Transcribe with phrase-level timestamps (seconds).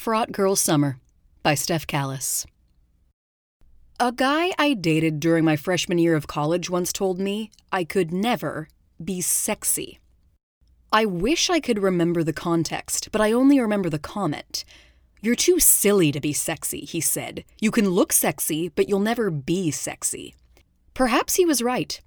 [0.00, 0.98] Fraught Girl Summer
[1.42, 2.46] by Steff Callis.
[4.00, 8.10] A guy I dated during my freshman year of college once told me I could
[8.10, 8.68] never
[9.04, 9.98] be sexy.
[10.90, 14.64] I wish I could remember the context, but I only remember the comment.
[15.20, 17.44] You're too silly to be sexy, he said.
[17.60, 20.34] You can look sexy, but you'll never be sexy.
[20.94, 22.00] Perhaps he was right.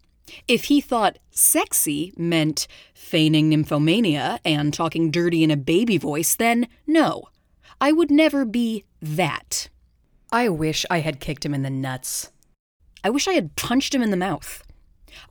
[0.48, 2.66] If he thought sexy meant
[2.96, 7.28] feigning nymphomania and talking dirty in a baby voice, then no,
[7.80, 9.70] I would never be that.
[10.32, 12.32] I wish I had kicked him in the nuts.
[13.04, 14.64] I wish I had punched him in the mouth.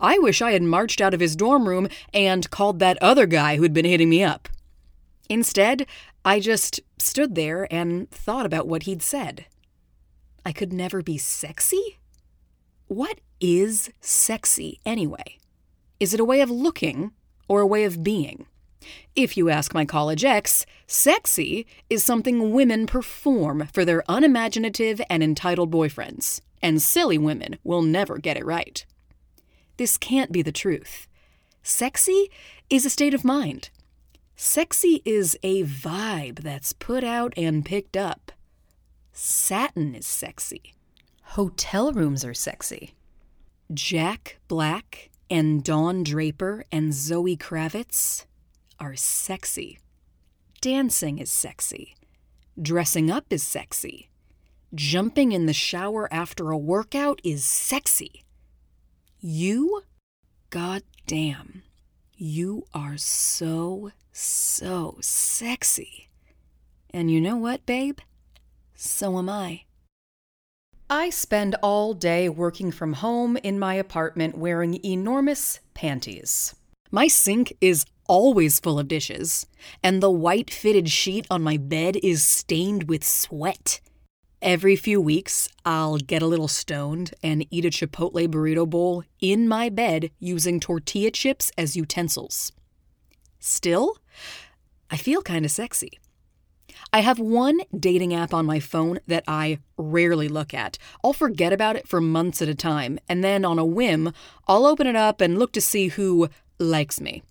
[0.01, 3.57] I wish I had marched out of his dorm room and called that other guy
[3.57, 4.49] who'd been hitting me up.
[5.29, 5.87] Instead,
[6.25, 9.47] I just stood there and thought about what he'd said.
[10.45, 11.99] I could never be sexy?
[12.87, 15.39] What is sexy anyway?
[15.99, 17.13] Is it a way of looking
[17.49, 18.47] or a way of being?
[19.15, 25.23] If you ask my college ex, sexy is something women perform for their unimaginative and
[25.23, 28.85] entitled boyfriends, and silly women will never get it right.
[29.77, 31.09] This can't be the truth.
[31.63, 32.31] Sexy
[32.71, 33.71] is a state of mind.
[34.37, 38.33] Sexy is a vibe that's put out and picked up.
[39.13, 40.75] Satin is sexy.
[41.23, 42.95] Hotel rooms are sexy.
[43.73, 48.27] Jack Black and Don Draper and Zoe Kravitz
[48.83, 49.79] are sexy.
[50.61, 51.95] Dancing is sexy.
[52.61, 54.11] Dressing up is sexy.
[54.75, 58.25] Jumping in the shower after a workout is sexy.
[59.21, 59.83] You,
[60.51, 61.63] god damn,
[62.17, 66.09] you are so, so sexy.
[66.91, 68.01] And you know what, babe?
[68.75, 69.63] So am I.
[70.91, 76.57] I spend all day working from home in my apartment wearing enormous panties.
[76.91, 79.47] My sink is always full of dishes,
[79.83, 83.81] and the white fitted sheet on my bed is stained with sweat.
[84.43, 89.47] Every few weeks, I'll get a little stoned and eat a Chipotle burrito bowl in
[89.47, 92.51] my bed using tortilla chips as utensils.
[93.39, 93.99] Still,
[94.91, 96.01] I feel kind of sexy.
[96.93, 100.77] I have one dating app on my phone that I rarely look at.
[101.05, 104.13] I'll forget about it for months at a time, and then on a whim,
[104.49, 106.29] I'll open it up and look to see who
[106.59, 107.23] likes me.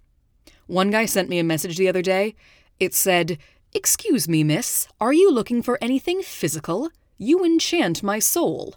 [0.72, 2.34] One guy sent me a message the other day.
[2.80, 3.38] It said,
[3.74, 6.90] Excuse me, miss, are you looking for anything physical?
[7.18, 8.76] You enchant my soul.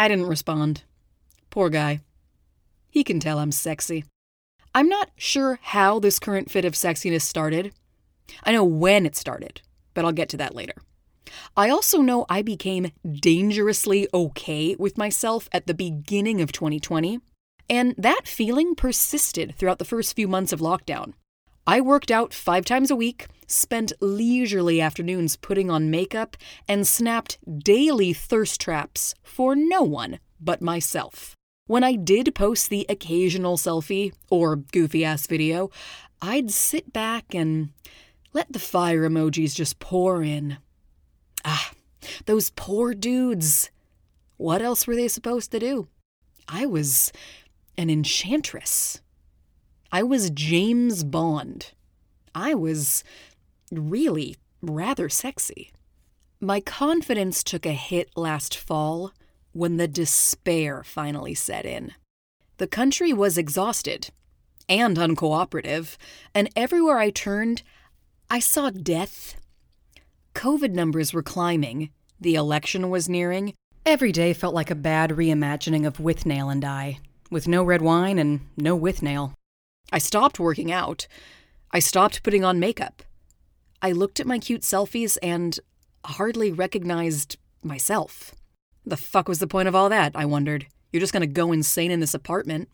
[0.00, 0.82] I didn't respond.
[1.48, 2.00] Poor guy.
[2.90, 4.02] He can tell I'm sexy.
[4.74, 7.72] I'm not sure how this current fit of sexiness started.
[8.42, 9.60] I know when it started,
[9.94, 10.74] but I'll get to that later.
[11.56, 17.20] I also know I became dangerously okay with myself at the beginning of 2020,
[17.70, 21.12] and that feeling persisted throughout the first few months of lockdown.
[21.68, 26.34] I worked out five times a week, spent leisurely afternoons putting on makeup,
[26.66, 31.34] and snapped daily thirst traps for no one but myself.
[31.66, 35.70] When I did post the occasional selfie or goofy ass video,
[36.22, 37.68] I'd sit back and
[38.32, 40.56] let the fire emojis just pour in.
[41.44, 41.72] Ah,
[42.24, 43.70] those poor dudes.
[44.38, 45.88] What else were they supposed to do?
[46.48, 47.12] I was
[47.76, 49.02] an enchantress.
[49.90, 51.72] I was James Bond.
[52.34, 53.02] I was
[53.72, 55.72] really rather sexy.
[56.40, 59.12] My confidence took a hit last fall
[59.52, 61.94] when the despair finally set in.
[62.58, 64.10] The country was exhausted
[64.68, 65.96] and uncooperative,
[66.34, 67.62] and everywhere I turned,
[68.28, 69.36] I saw death.
[70.34, 71.88] COVID numbers were climbing,
[72.20, 73.54] the election was nearing.
[73.86, 76.98] Every day felt like a bad reimagining of Withnail and I,
[77.30, 79.32] with no red wine and no Withnail.
[79.90, 81.06] I stopped working out.
[81.70, 83.02] I stopped putting on makeup.
[83.80, 85.58] I looked at my cute selfies and
[86.04, 88.34] hardly recognized myself.
[88.84, 90.12] The fuck was the point of all that?
[90.14, 90.66] I wondered.
[90.92, 92.68] You're just gonna go insane in this apartment.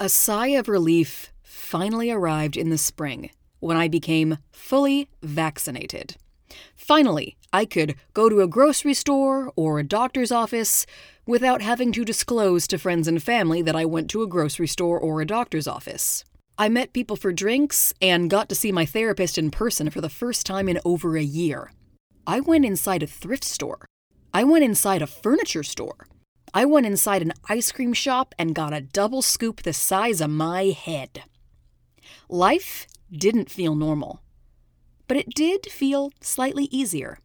[0.00, 3.30] A sigh of relief finally arrived in the spring
[3.60, 6.16] when I became fully vaccinated.
[6.74, 10.86] Finally, I could go to a grocery store or a doctor's office
[11.26, 14.98] without having to disclose to friends and family that I went to a grocery store
[14.98, 16.24] or a doctor's office.
[16.62, 20.08] I met people for drinks and got to see my therapist in person for the
[20.08, 21.72] first time in over a year.
[22.24, 23.84] I went inside a thrift store.
[24.32, 26.06] I went inside a furniture store.
[26.54, 30.30] I went inside an ice cream shop and got a double scoop the size of
[30.30, 31.24] my head.
[32.28, 34.22] Life didn't feel normal,
[35.08, 37.18] but it did feel slightly easier.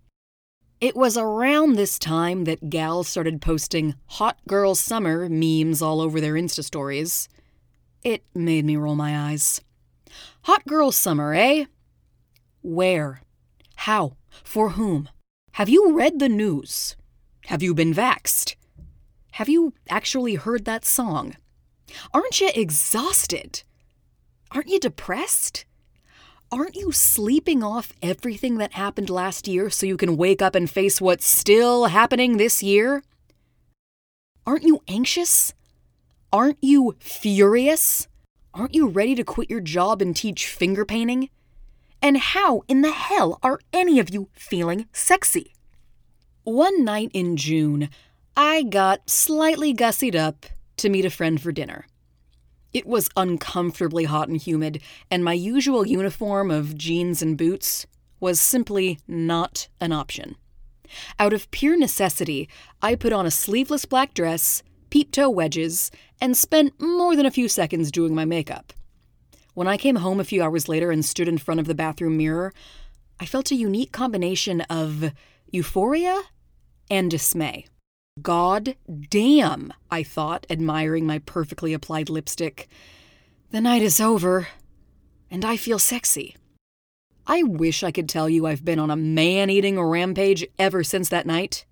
[0.81, 6.19] It was around this time that gals started posting hot girl summer memes all over
[6.19, 7.29] their Insta stories.
[8.07, 9.59] It made me roll my eyes.
[10.44, 11.65] Hot girl summer, eh?
[12.62, 13.21] Where?
[13.75, 14.15] How?
[14.45, 15.09] For whom?
[15.56, 16.95] Have you read the news?
[17.48, 18.56] Have you been vaxed?
[19.31, 21.36] Have you actually heard that song?
[22.13, 23.63] Aren't you exhausted?
[24.51, 25.65] Aren't you depressed?
[26.50, 30.69] Aren't you sleeping off everything that happened last year so you can wake up and
[30.69, 33.04] face what's still happening this year?
[34.45, 35.54] Aren't you anxious?
[36.33, 38.09] Aren't you furious?
[38.53, 41.29] Aren't you ready to quit your job and teach finger painting?
[42.01, 45.53] And how in the hell are any of you feeling sexy?
[46.44, 47.89] One night in June,
[48.35, 50.45] I got slightly gussied up
[50.77, 51.88] to meet a friend for dinner.
[52.73, 57.88] It was uncomfortably hot and humid, and my usual uniform of jeans and boots
[58.19, 60.35] was simply not an option.
[61.19, 62.50] Out of pure necessity,
[62.81, 64.62] I put on a sleeveless black dress,
[64.97, 68.73] peep toe wedges, and spent more than a few seconds doing my makeup.
[69.53, 72.17] When I came home a few hours later and stood in front of the bathroom
[72.17, 72.51] mirror,
[73.19, 75.11] I felt a unique combination of
[75.51, 76.19] euphoria
[76.89, 77.67] and dismay.
[78.23, 78.75] God
[79.11, 82.67] damn, I thought, admiring my perfectly applied lipstick.
[83.51, 84.47] The night is over,
[85.29, 86.35] and I feel sexy.
[87.27, 91.07] I wish I could tell you I've been on a man eating rampage ever since
[91.09, 91.65] that night,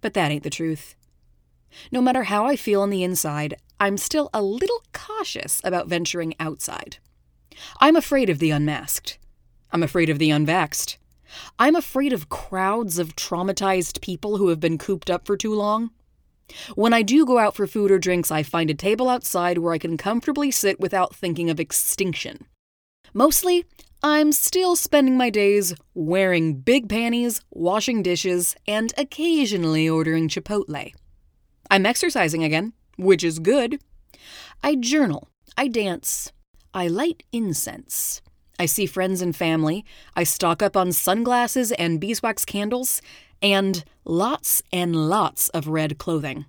[0.00, 0.94] but that ain't the truth.
[1.90, 6.34] No matter how I feel on the inside, I'm still a little cautious about venturing
[6.40, 6.98] outside.
[7.80, 9.18] I'm afraid of the unmasked.
[9.70, 10.96] I'm afraid of the unvaxxed.
[11.58, 15.90] I'm afraid of crowds of traumatized people who have been cooped up for too long.
[16.74, 19.74] When I do go out for food or drinks, I find a table outside where
[19.74, 22.46] I can comfortably sit without thinking of extinction.
[23.12, 23.64] Mostly,
[24.02, 30.92] I'm still spending my days wearing big panties, washing dishes, and occasionally ordering Chipotle.
[31.70, 33.80] I'm exercising again, which is good.
[34.62, 36.32] I journal, I dance,
[36.74, 38.22] I light incense.
[38.58, 39.84] I see friends and family.
[40.16, 43.00] I stock up on sunglasses and beeswax candles,
[43.40, 46.46] and lots and lots of red clothing.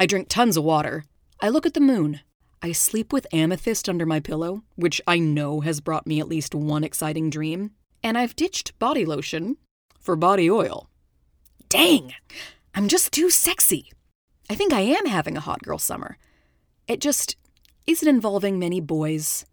[0.00, 1.04] I drink tons of water.
[1.40, 2.20] I look at the moon.
[2.62, 6.54] I sleep with amethyst under my pillow, which I know has brought me at least
[6.54, 7.72] one exciting dream.
[8.02, 9.58] And I've ditched body lotion
[10.00, 10.88] for body oil.
[11.68, 12.14] Dang!
[12.74, 13.90] I'm just too sexy.
[14.54, 16.16] I think I am having a hot girl summer.
[16.86, 17.36] It just
[17.88, 19.46] isn't involving many boys.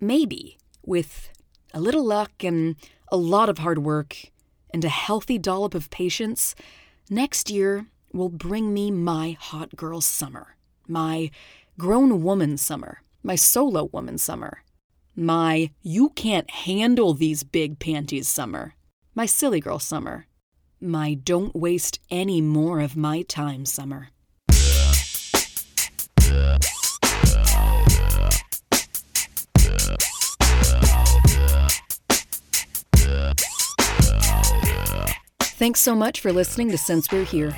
[0.00, 1.28] Maybe with
[1.74, 2.76] a little luck and
[3.12, 4.16] a lot of hard work
[4.70, 6.54] and a healthy dollop of patience,
[7.10, 10.56] next year will bring me my hot girl summer,
[10.88, 11.30] my
[11.78, 14.62] grown woman summer, my solo woman summer,
[15.14, 18.76] my you can't handle these big panties summer,
[19.14, 20.26] my silly girl summer,
[20.80, 24.08] my don't waste any more of my time summer.
[35.58, 37.56] Thanks so much for listening to Since We're Here.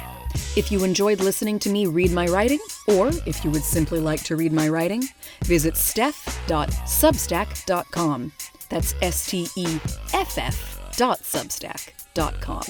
[0.57, 4.23] If you enjoyed listening to me read my writing, or if you would simply like
[4.25, 5.03] to read my writing,
[5.45, 8.33] visit steff.substack.com.
[8.69, 9.81] That's S T E
[10.15, 12.63] F F dot substack.com.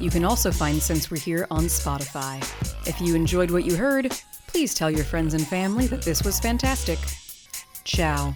[0.00, 2.40] You can also find Since We're Here on Spotify.
[2.86, 4.12] If you enjoyed what you heard,
[4.46, 6.98] please tell your friends and family that this was fantastic.
[7.84, 8.34] Ciao.